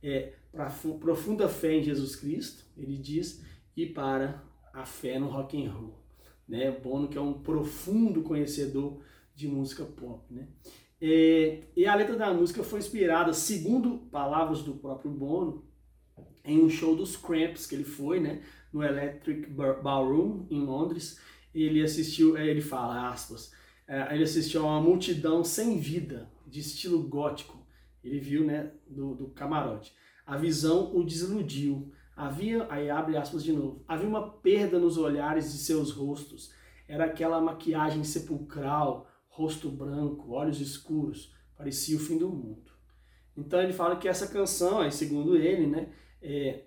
É, 0.02 0.32
para 0.50 0.70
profunda 0.98 1.48
fé 1.48 1.74
em 1.74 1.82
Jesus 1.82 2.16
Cristo, 2.16 2.64
ele 2.76 2.96
diz, 2.96 3.42
e 3.76 3.86
para 3.86 4.42
a 4.72 4.84
fé 4.84 5.18
no 5.18 5.28
rock 5.28 5.62
and 5.62 5.70
roll. 5.70 5.94
Né? 6.48 6.70
Bono 6.70 7.08
que 7.08 7.18
é 7.18 7.20
um 7.20 7.34
profundo 7.34 8.22
conhecedor 8.22 9.00
de 9.34 9.46
música 9.46 9.84
pop. 9.84 10.22
Né? 10.30 10.48
É, 11.00 11.62
e 11.74 11.86
a 11.86 11.94
letra 11.94 12.16
da 12.16 12.32
música 12.32 12.62
foi 12.62 12.78
inspirada, 12.78 13.32
segundo 13.32 13.98
palavras 14.10 14.62
do 14.62 14.74
próprio 14.74 15.10
Bono, 15.10 15.64
em 16.44 16.62
um 16.62 16.68
show 16.68 16.94
dos 16.94 17.16
Cramps 17.16 17.66
que 17.66 17.74
ele 17.74 17.84
foi, 17.84 18.20
né, 18.20 18.42
no 18.72 18.82
Electric 18.82 19.48
Ballroom 19.50 20.46
em 20.50 20.60
Londres. 20.60 21.18
Ele 21.54 21.82
assistiu, 21.82 22.36
é, 22.36 22.46
ele 22.46 22.60
fala, 22.60 23.10
aspas, 23.10 23.52
é, 23.88 24.14
ele 24.14 24.24
assistiu 24.24 24.62
a 24.62 24.66
uma 24.66 24.80
multidão 24.80 25.42
sem 25.42 25.78
vida, 25.78 26.30
de 26.46 26.60
estilo 26.60 27.02
gótico. 27.02 27.58
Ele 28.04 28.18
viu, 28.18 28.44
né, 28.44 28.72
do, 28.86 29.14
do 29.14 29.28
camarote. 29.28 29.92
A 30.26 30.36
visão 30.36 30.94
o 30.94 31.04
desiludiu. 31.04 31.92
Havia, 32.16 32.66
aí 32.68 32.90
abre 32.90 33.16
aspas 33.16 33.42
de 33.42 33.52
novo, 33.52 33.82
havia 33.88 34.06
uma 34.06 34.30
perda 34.30 34.78
nos 34.78 34.98
olhares 34.98 35.52
de 35.52 35.58
seus 35.58 35.90
rostos. 35.90 36.52
Era 36.86 37.06
aquela 37.06 37.40
maquiagem 37.40 38.04
sepulcral, 38.04 39.09
rosto 39.30 39.70
branco, 39.70 40.32
olhos 40.32 40.60
escuros, 40.60 41.34
parecia 41.56 41.96
o 41.96 42.00
fim 42.00 42.18
do 42.18 42.28
mundo. 42.28 42.70
Então 43.36 43.62
ele 43.62 43.72
fala 43.72 43.96
que 43.96 44.08
essa 44.08 44.26
canção, 44.26 44.88
segundo 44.90 45.36
ele, 45.36 45.66
né, 45.66 45.88
é, 46.20 46.64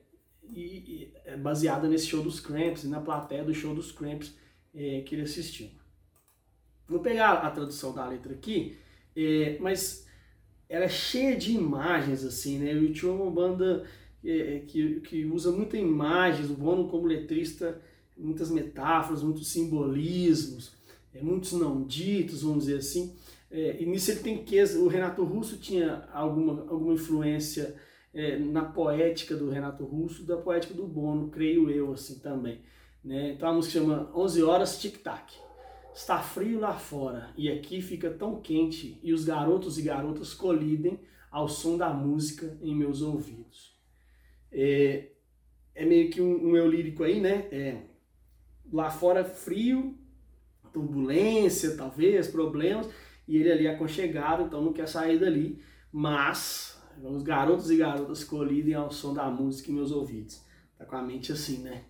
é 1.26 1.38
baseada 1.38 1.88
nesse 1.88 2.08
show 2.08 2.24
dos 2.24 2.40
Cramps, 2.40 2.84
na 2.86 3.00
plateia 3.00 3.44
do 3.44 3.54
show 3.54 3.76
dos 3.76 3.92
Cramps 3.92 4.36
é, 4.74 5.02
que 5.02 5.16
ele 5.16 5.24
assistiu. 5.24 5.70
Vou 6.88 7.00
pegar 7.00 7.34
a 7.34 7.52
tradução 7.52 7.94
da 7.94 8.08
letra 8.08 8.34
aqui, 8.34 8.78
é, 9.16 9.58
mas 9.60 10.08
ela 10.68 10.86
é 10.86 10.90
cheia 10.90 11.36
de 11.36 11.54
imagens, 11.54 12.24
assim, 12.24 12.60
né? 12.60 12.74
O 12.74 12.84
YouTube 12.84 13.20
é 13.20 13.24
uma 13.24 13.32
banda 13.32 13.86
é, 14.24 14.56
é, 14.56 14.60
que, 14.60 15.02
que 15.02 15.26
usa 15.26 15.52
muitas 15.52 15.80
imagens, 15.80 16.50
o 16.50 16.56
Bono 16.56 16.88
como 16.88 17.08
letrista, 17.08 17.82
muitas 18.18 18.50
metáforas, 18.50 19.22
muitos 19.22 19.48
simbolismos, 19.48 20.74
é, 21.14 21.22
muitos 21.22 21.54
não 21.54 21.84
ditos, 21.84 22.44
vamos 22.44 22.66
dizer 22.66 22.78
assim. 22.78 23.16
É, 23.52 23.82
e 23.82 23.86
nisso 23.86 24.12
ele 24.12 24.22
tem 24.22 24.44
que 24.44 24.62
o 24.78 24.88
Renato 24.88 25.24
Russo 25.24 25.58
tinha 25.58 26.08
alguma, 26.12 26.62
alguma 26.70 26.94
influência 26.94 27.76
é, 28.14 28.38
na 28.38 28.66
poética 28.66 29.36
do 29.36 29.50
Renato 29.50 29.84
Russo, 29.86 30.24
da 30.24 30.38
poética 30.38 30.74
do 30.74 30.88
Bono, 30.88 31.30
creio 31.30 31.70
eu, 31.70 31.94
assim, 31.94 32.20
também. 32.20 32.62
Né? 33.04 33.34
Então 33.34 33.50
a 33.50 33.54
música 33.54 33.80
chama 33.80 34.12
11 34.16 34.44
Horas 34.44 34.80
Tic 34.80 34.98
Tac. 34.98 35.34
Está 35.94 36.20
frio 36.20 36.60
lá 36.60 36.74
fora 36.74 37.30
e 37.38 37.52
aqui 37.52 37.80
fica 37.80 38.10
tão 38.10 38.42
quente 38.42 39.00
e 39.04 39.14
os 39.14 39.26
garotos 39.26 39.78
e 39.78 39.84
garotas 39.84 40.34
colidem 40.34 41.00
ao 41.30 41.48
som 41.48 41.78
da 41.78 41.94
música 41.94 42.58
em 42.62 42.76
meus 42.76 43.04
ouvidos. 43.04 43.78
É, 44.52 45.10
é 45.76 45.86
meio 45.86 46.10
que 46.10 46.20
um, 46.20 46.50
um 46.50 46.58
eu 46.58 46.68
lírico 46.68 47.04
aí, 47.04 47.20
né? 47.20 47.48
É, 47.52 47.82
lá 48.72 48.90
fora 48.90 49.24
frio, 49.24 49.96
turbulência, 50.74 51.78
talvez, 51.78 52.28
problemas, 52.28 52.90
e 53.28 53.38
ele 53.38 53.52
ali 53.52 53.68
aconchegado, 53.68 54.44
então 54.44 54.62
não 54.62 54.74
quer 54.74 54.88
sair 54.88 55.20
dali, 55.20 55.64
mas 55.92 56.82
os 57.02 57.24
garotos 57.24 57.72
e 57.72 57.78
garotas 57.78 58.24
colidem 58.24 58.74
ao 58.74 58.92
som 58.92 59.14
da 59.14 59.30
música 59.30 59.72
em 59.72 59.76
meus 59.76 59.92
ouvidos. 59.92 60.42
Tá 60.78 60.86
com 60.86 60.96
a 60.96 61.02
mente 61.02 61.32
assim, 61.32 61.60
né? 61.60 61.84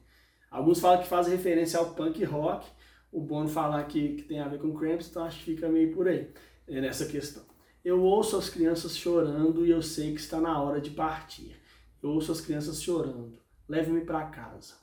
Alguns 0.52 0.80
falam 0.80 1.02
que 1.02 1.08
faz 1.08 1.28
referência 1.28 1.80
ao 1.80 1.96
punk 1.96 2.24
rock, 2.24 2.68
o 3.12 3.22
Bono 3.22 3.48
falar 3.48 3.84
que, 3.86 4.16
que 4.16 4.24
tem 4.24 4.40
a 4.40 4.48
ver 4.48 4.60
com 4.60 4.74
Cramps, 4.74 5.10
então 5.10 5.24
acho 5.24 5.40
que 5.40 5.56
fica 5.56 5.70
meio 5.70 5.94
por 5.94 6.08
aí, 6.08 6.30
é, 6.68 6.82
nessa 6.82 7.06
questão. 7.06 7.44
Eu 7.84 8.02
ouço 8.02 8.38
as 8.38 8.50
crianças 8.50 8.96
chorando 8.98 9.66
e 9.66 9.72
eu 9.72 9.82
sei 9.82 10.14
que 10.14 10.20
está 10.20 10.40
na 10.40 10.62
hora 10.62 10.80
de 10.80 10.92
partir. 10.92 11.56
Eu 12.02 12.12
ouço 12.12 12.32
as 12.32 12.40
crianças 12.40 12.82
chorando. 12.82 13.38
Leve-me 13.68 14.02
para 14.02 14.26
casa. 14.28 14.76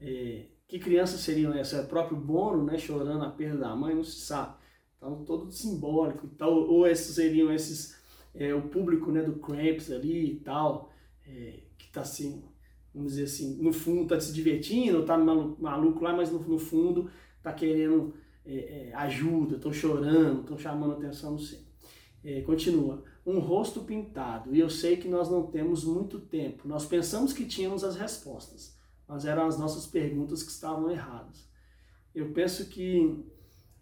É, 0.00 0.46
que 0.68 0.78
crianças 0.78 1.20
seriam 1.20 1.52
essas? 1.54 1.80
É 1.80 1.82
o 1.82 1.88
próprio 1.88 2.16
Bono, 2.16 2.64
né, 2.64 2.78
chorando 2.78 3.24
a 3.24 3.30
perda 3.30 3.58
da 3.58 3.76
mãe? 3.76 3.94
Não 3.94 4.04
se 4.04 4.20
sabe. 4.20 4.56
Então, 4.96 5.24
todo 5.24 5.52
simbólico 5.52 6.26
e 6.26 6.30
tal. 6.30 6.52
Ou 6.52 6.86
esses 6.86 7.14
seriam 7.14 7.52
esses, 7.52 7.96
é, 8.34 8.54
o 8.54 8.62
público 8.62 9.10
né, 9.12 9.22
do 9.22 9.34
Cramps 9.34 9.90
ali 9.90 10.32
e 10.32 10.40
tal, 10.40 10.92
é, 11.26 11.60
que 11.78 11.86
está 11.86 12.00
assim, 12.00 12.44
vamos 12.94 13.12
dizer 13.12 13.24
assim, 13.24 13.62
no 13.62 13.72
fundo 13.72 14.02
está 14.02 14.20
se 14.20 14.32
divertindo, 14.32 15.00
está 15.00 15.16
maluco 15.16 16.02
lá, 16.02 16.14
mas 16.14 16.30
no, 16.32 16.40
no 16.40 16.58
fundo 16.58 17.10
está 17.38 17.52
querendo 17.52 18.14
é, 18.44 18.88
é, 18.88 18.94
ajuda, 18.94 19.56
estão 19.56 19.72
chorando, 19.72 20.40
estão 20.40 20.58
chamando 20.58 20.94
atenção, 20.94 21.32
não 21.32 21.38
sei. 21.38 21.64
É, 22.24 22.40
continua. 22.42 23.04
Um 23.24 23.38
rosto 23.38 23.82
pintado, 23.82 24.54
e 24.54 24.58
eu 24.58 24.70
sei 24.70 24.96
que 24.96 25.08
nós 25.08 25.28
não 25.28 25.46
temos 25.46 25.84
muito 25.84 26.18
tempo. 26.18 26.66
Nós 26.66 26.86
pensamos 26.86 27.32
que 27.32 27.44
tínhamos 27.44 27.84
as 27.84 27.96
respostas, 27.96 28.75
mas 29.08 29.24
eram 29.24 29.46
as 29.46 29.58
nossas 29.58 29.86
perguntas 29.86 30.42
que 30.42 30.50
estavam 30.50 30.90
erradas. 30.90 31.48
Eu 32.14 32.32
penso 32.32 32.66
que 32.66 33.24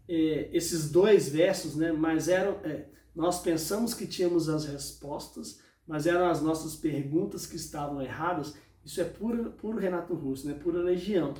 é, 0.08 0.50
esses 0.52 0.90
dois 0.90 1.28
versos, 1.28 1.76
né, 1.76 1.92
mas 1.92 2.28
eram, 2.28 2.58
é, 2.64 2.88
nós 3.14 3.40
pensamos 3.40 3.94
que 3.94 4.06
tínhamos 4.06 4.48
as 4.48 4.66
respostas, 4.66 5.60
mas 5.86 6.06
eram 6.06 6.26
as 6.26 6.42
nossas 6.42 6.76
perguntas 6.76 7.46
que 7.46 7.56
estavam 7.56 8.02
erradas. 8.02 8.54
Isso 8.84 9.00
é 9.00 9.04
puro, 9.04 9.52
puro 9.52 9.78
Renato 9.78 10.14
Russo, 10.14 10.46
né, 10.46 10.54
pura 10.54 10.82
legião 10.82 11.34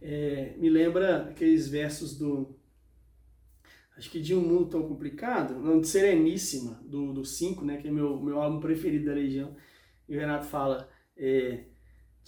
é, 0.00 0.54
me 0.56 0.70
lembra 0.70 1.28
aqueles 1.28 1.68
versos 1.68 2.16
do. 2.16 2.56
Acho 3.96 4.10
que 4.10 4.20
de 4.20 4.34
Um 4.34 4.40
Mundo 4.40 4.70
Tão 4.70 4.88
Complicado, 4.88 5.58
não, 5.58 5.78
de 5.78 5.86
Sereníssima, 5.86 6.80
do 6.84 7.22
5, 7.22 7.64
né, 7.66 7.76
que 7.76 7.88
é 7.88 7.90
meu, 7.90 8.18
meu 8.18 8.40
álbum 8.40 8.58
preferido 8.58 9.04
da 9.04 9.12
Legião. 9.12 9.54
E 10.08 10.16
o 10.16 10.20
Renato 10.20 10.46
fala: 10.46 10.88
é, 11.16 11.64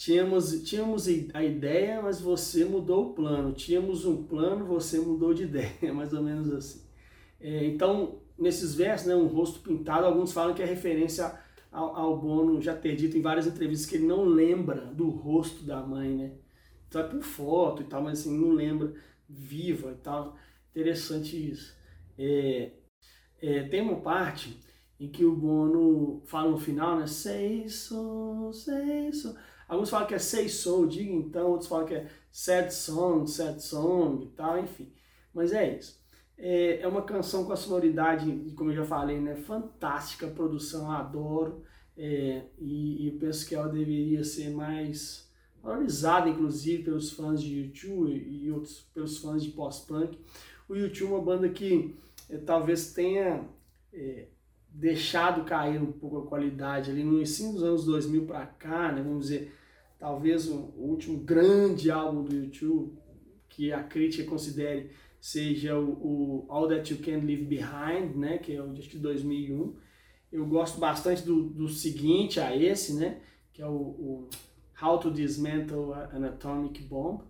tínhamos, 0.02 0.62
tínhamos 0.64 1.06
a 1.32 1.44
ideia, 1.44 2.02
mas 2.02 2.20
você 2.20 2.64
mudou 2.64 3.10
o 3.10 3.14
plano. 3.14 3.52
Tínhamos 3.52 4.04
um 4.04 4.24
plano, 4.24 4.66
você 4.66 4.98
mudou 4.98 5.32
de 5.32 5.44
ideia. 5.44 5.94
Mais 5.94 6.12
ou 6.12 6.22
menos 6.22 6.52
assim. 6.52 6.82
É, 7.40 7.64
então, 7.66 8.18
nesses 8.36 8.74
versos, 8.74 9.06
né, 9.06 9.14
um 9.14 9.28
rosto 9.28 9.60
pintado, 9.60 10.04
alguns 10.04 10.32
falam 10.32 10.54
que 10.54 10.62
é 10.62 10.66
referência 10.66 11.32
ao, 11.70 11.94
ao 11.96 12.20
Bono 12.20 12.60
já 12.60 12.74
ter 12.74 12.96
dito 12.96 13.16
em 13.16 13.22
várias 13.22 13.46
entrevistas 13.46 13.88
que 13.88 13.94
ele 13.94 14.06
não 14.06 14.24
lembra 14.24 14.86
do 14.86 15.08
rosto 15.08 15.62
da 15.64 15.80
mãe, 15.80 16.16
né? 16.16 16.32
Então 16.88 17.00
é 17.00 17.04
por 17.04 17.22
foto 17.22 17.82
e 17.82 17.84
tal, 17.86 18.02
mas 18.02 18.20
assim, 18.20 18.36
não 18.36 18.50
lembra 18.50 18.92
viva 19.28 19.92
e 19.92 20.02
tal. 20.02 20.36
Interessante 20.72 21.50
isso. 21.50 21.76
É, 22.18 22.72
é, 23.40 23.62
tem 23.68 23.80
uma 23.80 24.00
parte 24.00 24.58
em 24.98 25.08
que 25.08 25.24
o 25.24 25.34
Bono 25.34 26.22
fala 26.26 26.50
no 26.50 26.58
final, 26.58 26.98
né? 26.98 27.06
Sei 27.06 27.62
isso, 27.62 28.50
sei 28.52 29.08
isso. 29.08 29.34
Alguns 29.72 29.88
falam 29.88 30.06
que 30.06 30.14
é 30.14 30.18
Say 30.18 30.50
Soul, 30.50 30.86
diga 30.86 31.10
então, 31.10 31.48
outros 31.48 31.66
falam 31.66 31.86
que 31.86 31.94
é 31.94 32.06
Sad 32.30 32.74
Song, 32.74 33.26
Sad 33.26 33.62
Song 33.62 34.22
e 34.22 34.28
tal, 34.36 34.58
enfim. 34.58 34.92
Mas 35.32 35.50
é 35.50 35.78
isso. 35.78 35.98
É, 36.36 36.80
é 36.82 36.86
uma 36.86 37.00
canção 37.00 37.46
com 37.46 37.54
a 37.54 37.56
sonoridade, 37.56 38.52
como 38.54 38.70
eu 38.70 38.74
já 38.74 38.84
falei, 38.84 39.18
né, 39.18 39.34
fantástica, 39.34 40.26
produção, 40.26 40.90
adoro. 40.90 41.62
É, 41.96 42.42
e, 42.58 43.08
e 43.08 43.10
penso 43.12 43.48
que 43.48 43.54
ela 43.54 43.66
deveria 43.66 44.22
ser 44.24 44.50
mais 44.50 45.30
valorizada, 45.62 46.28
inclusive, 46.28 46.82
pelos 46.82 47.10
fãs 47.10 47.42
de 47.42 47.62
YouTube 47.62 48.12
e 48.12 48.50
outros 48.50 48.82
pelos 48.92 49.16
fãs 49.16 49.42
de 49.42 49.52
pós-punk. 49.52 50.18
O 50.68 50.74
YouTube 50.74 51.12
é 51.12 51.14
uma 51.14 51.24
banda 51.24 51.48
que 51.48 51.94
é, 52.28 52.36
talvez 52.36 52.92
tenha 52.92 53.48
é, 53.90 54.26
deixado 54.68 55.46
cair 55.46 55.80
um 55.80 55.92
pouco 55.92 56.18
a 56.18 56.26
qualidade 56.26 56.90
ali 56.90 57.02
no 57.02 57.22
ensino 57.22 57.54
dos 57.54 57.62
anos 57.62 57.84
2000 57.86 58.26
para 58.26 58.44
cá, 58.44 58.92
né, 58.92 59.02
vamos 59.02 59.28
dizer, 59.28 59.61
talvez 60.02 60.48
o, 60.48 60.72
último 60.76 61.18
grande 61.18 61.88
álbum 61.88 62.24
do 62.24 62.34
YouTube 62.34 62.92
que 63.48 63.72
a 63.72 63.84
crítica 63.84 64.28
considere 64.28 64.90
seja 65.20 65.78
o, 65.78 65.90
o, 65.92 66.46
All 66.48 66.66
That 66.66 66.92
You 66.92 66.98
Can 66.98 67.24
Leave 67.24 67.44
Behind, 67.44 68.16
né, 68.16 68.38
que 68.38 68.52
é 68.52 68.60
o 68.60 68.72
de 68.72 68.98
2001. 68.98 69.76
Eu 70.32 70.44
gosto 70.46 70.80
bastante 70.80 71.22
do, 71.22 71.44
do 71.44 71.68
seguinte 71.68 72.40
a 72.40 72.56
esse, 72.56 72.94
né, 72.94 73.20
que 73.52 73.62
é 73.62 73.66
o, 73.66 73.70
o 73.70 74.28
How 74.82 74.98
to 74.98 75.08
Dismantle 75.12 75.92
an 75.94 76.26
Atomic 76.26 76.82
Bomb, 76.82 77.22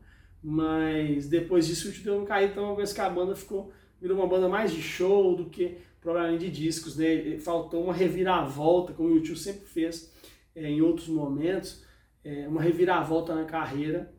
mas 0.43 1.29
depois 1.29 1.67
disso 1.67 1.91
o 1.91 2.03
deu 2.03 2.23
um 2.23 2.25
caído, 2.25 2.53
então 2.53 2.65
uma 2.65 2.77
vez 2.77 2.95
que 2.95 3.03
a 3.03 3.11
banda 3.11 3.37
ficou 3.37 3.71
virou 4.01 4.17
uma 4.17 4.27
banda 4.27 4.49
mais 4.49 4.73
de 4.73 4.81
show 4.81 5.37
do 5.37 5.51
que 5.51 5.77
provavelmente 6.01 6.51
de 6.51 6.51
discos, 6.51 6.97
né? 6.97 7.39
Faltou 7.39 7.85
uma 7.85 7.93
reviravolta, 7.93 8.95
como 8.95 9.11
o 9.11 9.15
YouTube 9.17 9.39
sempre 9.39 9.67
fez 9.67 10.11
é, 10.57 10.69
em 10.69 10.81
outros 10.81 11.07
momentos, 11.07 11.85
é, 12.25 12.47
uma 12.49 12.63
reviravolta 12.63 13.35
na 13.35 13.45
carreira 13.45 14.13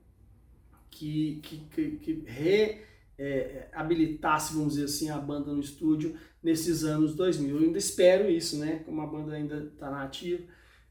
que, 0.90 1.40
que, 1.42 1.58
que, 1.70 1.92
que 1.98 2.24
reabilitasse, 3.18 4.54
é, 4.54 4.56
vamos 4.56 4.74
dizer 4.74 4.86
assim, 4.86 5.10
a 5.10 5.18
banda 5.18 5.52
no 5.52 5.60
estúdio 5.60 6.16
nesses 6.42 6.84
anos 6.84 7.16
2000. 7.16 7.56
Eu 7.56 7.64
ainda 7.64 7.78
espero 7.78 8.30
isso, 8.30 8.58
né? 8.58 8.82
Como 8.86 9.02
a 9.02 9.08
banda 9.08 9.34
ainda 9.34 9.72
está 9.74 9.90
nativa, 9.90 10.44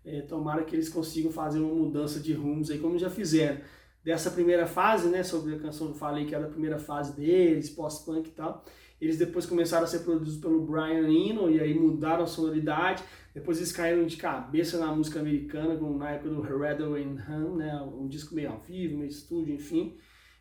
é, 0.05 0.23
tomara 0.23 0.65
que 0.65 0.75
eles 0.75 0.89
consigam 0.89 1.31
fazer 1.31 1.61
uma 1.61 1.75
mudança 1.75 2.19
de 2.19 2.33
rumos 2.33 2.71
aí, 2.71 2.79
como 2.79 2.99
já 2.99 3.11
fizeram. 3.11 3.61
Dessa 4.03 4.33
primeira 4.33 4.67
fase, 4.67 5.09
né? 5.09 5.23
Sobre 5.23 5.55
a 5.55 5.59
canção 5.59 5.87
que 5.89 5.93
eu 5.93 5.99
falei 5.99 6.27
que 6.27 6.35
era 6.35 6.47
a 6.47 6.51
primeira 6.51 6.79
fase 6.79 7.15
deles, 7.15 7.71
pós-punk 7.71 8.29
e 8.29 8.33
tal 8.33 8.65
eles 9.03 9.19
depois 9.19 9.45
começaram 9.45 9.83
a 9.83 9.87
ser 9.89 9.99
produzidos 10.05 10.41
pelo 10.41 10.65
Brian 10.65 11.09
Eno 11.11 11.51
e 11.51 11.59
aí 11.59 11.75
mudaram 11.75 12.23
a 12.23 12.27
sonoridade. 12.27 13.03
Depois 13.35 13.59
eles 13.59 13.73
caíram 13.73 14.07
de 14.07 14.17
cabeça 14.17 14.79
na 14.79 14.95
música 14.95 15.19
americana, 15.19 15.75
como 15.77 15.99
na 15.99 16.11
época 16.11 16.31
do 16.31 16.41
Rattle 16.41 16.95
and 16.95 17.17
Hum, 17.29 17.57
né? 17.57 17.75
um 17.83 18.07
disco 18.07 18.33
meio 18.33 18.51
ao 18.51 18.61
vivo, 18.61 18.99
meio 18.99 19.11
estúdio, 19.11 19.55
enfim. 19.55 19.97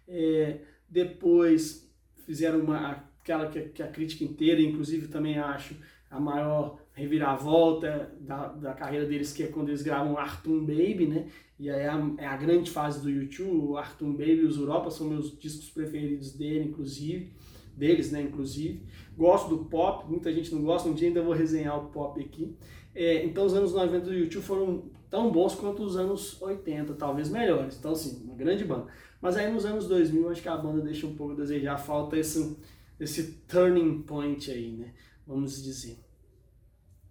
É, 0.08 0.60
depois 0.88 1.92
fizeram 2.24 2.60
uma, 2.60 3.04
aquela 3.20 3.48
que, 3.48 3.62
que, 3.62 3.82
a 3.82 3.88
crítica 3.88 4.24
inteira, 4.24 4.62
inclusive 4.62 5.08
também 5.08 5.40
acho 5.40 5.76
a 6.12 6.20
maior 6.20 6.80
reviravolta 6.94 8.14
da, 8.20 8.50
da 8.50 8.74
carreira 8.76 9.08
deles, 9.08 9.34
que 9.34 9.42
é 9.42 9.48
quando 9.48 9.70
eles 9.70 9.82
gravam 9.82 10.20
Arthur 10.20 10.62
Baby, 10.62 11.08
né? 11.08 11.28
E 11.58 11.68
aí 11.68 11.82
é 11.82 11.90
a, 11.90 12.14
é 12.20 12.28
a 12.28 12.38
grande 12.38 12.70
fase 12.70 13.02
do 13.02 13.10
YouTube, 13.10 13.72
o 13.72 13.78
Arthur 13.78 14.12
Baby 14.12 14.42
e 14.42 14.46
os 14.46 14.58
Europa 14.58 14.92
são 14.92 15.08
meus 15.08 15.36
discos 15.40 15.72
preferidos 15.72 16.34
dele, 16.34 16.66
inclusive 16.66 17.34
deles, 17.82 18.12
né, 18.12 18.22
inclusive. 18.22 18.86
Gosto 19.18 19.50
do 19.50 19.66
pop, 19.66 20.08
muita 20.08 20.32
gente 20.32 20.54
não 20.54 20.62
gosta, 20.62 20.88
um 20.88 20.94
dia 20.94 21.08
ainda 21.08 21.24
vou 21.24 21.34
resenhar 21.34 21.84
o 21.84 21.90
pop 21.90 22.22
aqui. 22.22 22.56
É, 22.94 23.26
então 23.26 23.44
os 23.44 23.56
anos 23.56 23.74
90 23.74 24.06
do 24.06 24.14
YouTube 24.14 24.44
foram 24.44 24.92
tão 25.10 25.32
bons 25.32 25.56
quanto 25.56 25.82
os 25.82 25.98
anos 25.98 26.40
80, 26.40 26.94
talvez 26.94 27.30
melhores. 27.30 27.80
Então, 27.80 27.94
assim, 27.94 28.24
uma 28.24 28.36
grande 28.36 28.64
banda. 28.64 28.86
Mas 29.20 29.36
aí 29.36 29.52
nos 29.52 29.66
anos 29.66 29.88
2000, 29.88 30.30
acho 30.30 30.44
que 30.44 30.48
a 30.48 30.56
banda 30.56 30.80
deixa 30.82 31.08
um 31.08 31.16
pouco 31.16 31.34
a 31.34 31.36
desejar, 31.38 31.76
falta 31.80 32.16
esse, 32.16 32.56
esse 33.00 33.32
turning 33.48 34.04
point 34.04 34.52
aí, 34.52 34.74
né, 34.74 34.94
vamos 35.26 35.64
dizer. 35.64 35.98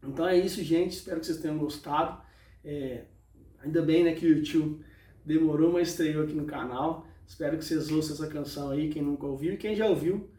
Então 0.04 0.26
é 0.26 0.38
isso, 0.38 0.62
gente, 0.62 0.92
espero 0.92 1.18
que 1.18 1.26
vocês 1.26 1.40
tenham 1.40 1.58
gostado. 1.58 2.22
É, 2.64 3.06
ainda 3.58 3.82
bem, 3.82 4.04
né, 4.04 4.14
que 4.14 4.24
o 4.24 4.38
YouTube 4.38 4.84
demorou, 5.26 5.72
mas 5.72 5.88
estreou 5.88 6.22
aqui 6.22 6.32
no 6.32 6.44
canal. 6.44 7.08
Espero 7.26 7.58
que 7.58 7.64
vocês 7.64 7.90
ouçam 7.90 8.14
essa 8.14 8.28
canção 8.28 8.70
aí, 8.70 8.88
quem 8.88 9.02
nunca 9.02 9.26
ouviu. 9.26 9.54
E 9.54 9.56
quem 9.56 9.74
já 9.74 9.86
ouviu, 9.86 10.30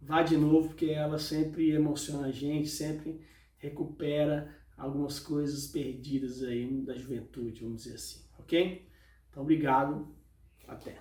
vá 0.00 0.22
de 0.22 0.36
novo, 0.36 0.68
porque 0.68 0.86
ela 0.86 1.18
sempre 1.18 1.70
emociona 1.70 2.28
a 2.28 2.32
gente, 2.32 2.68
sempre 2.68 3.20
recupera 3.58 4.56
algumas 4.76 5.18
coisas 5.18 5.66
perdidas 5.66 6.42
aí 6.42 6.66
da 6.82 6.94
juventude, 6.94 7.62
vamos 7.62 7.82
dizer 7.82 7.96
assim, 7.96 8.20
ok? 8.38 8.88
Então, 9.30 9.42
obrigado, 9.42 10.08
até. 10.66 10.96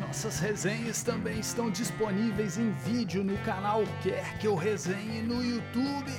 Nossas 0.00 0.38
resenhas 0.40 1.02
também 1.02 1.38
estão 1.38 1.70
disponíveis 1.70 2.58
em 2.58 2.70
vídeo 2.70 3.22
no 3.22 3.36
canal 3.38 3.82
Quer 4.02 4.38
Que 4.38 4.46
Eu 4.46 4.54
Resenhe 4.54 5.22
no 5.22 5.42
YouTube. 5.42 6.12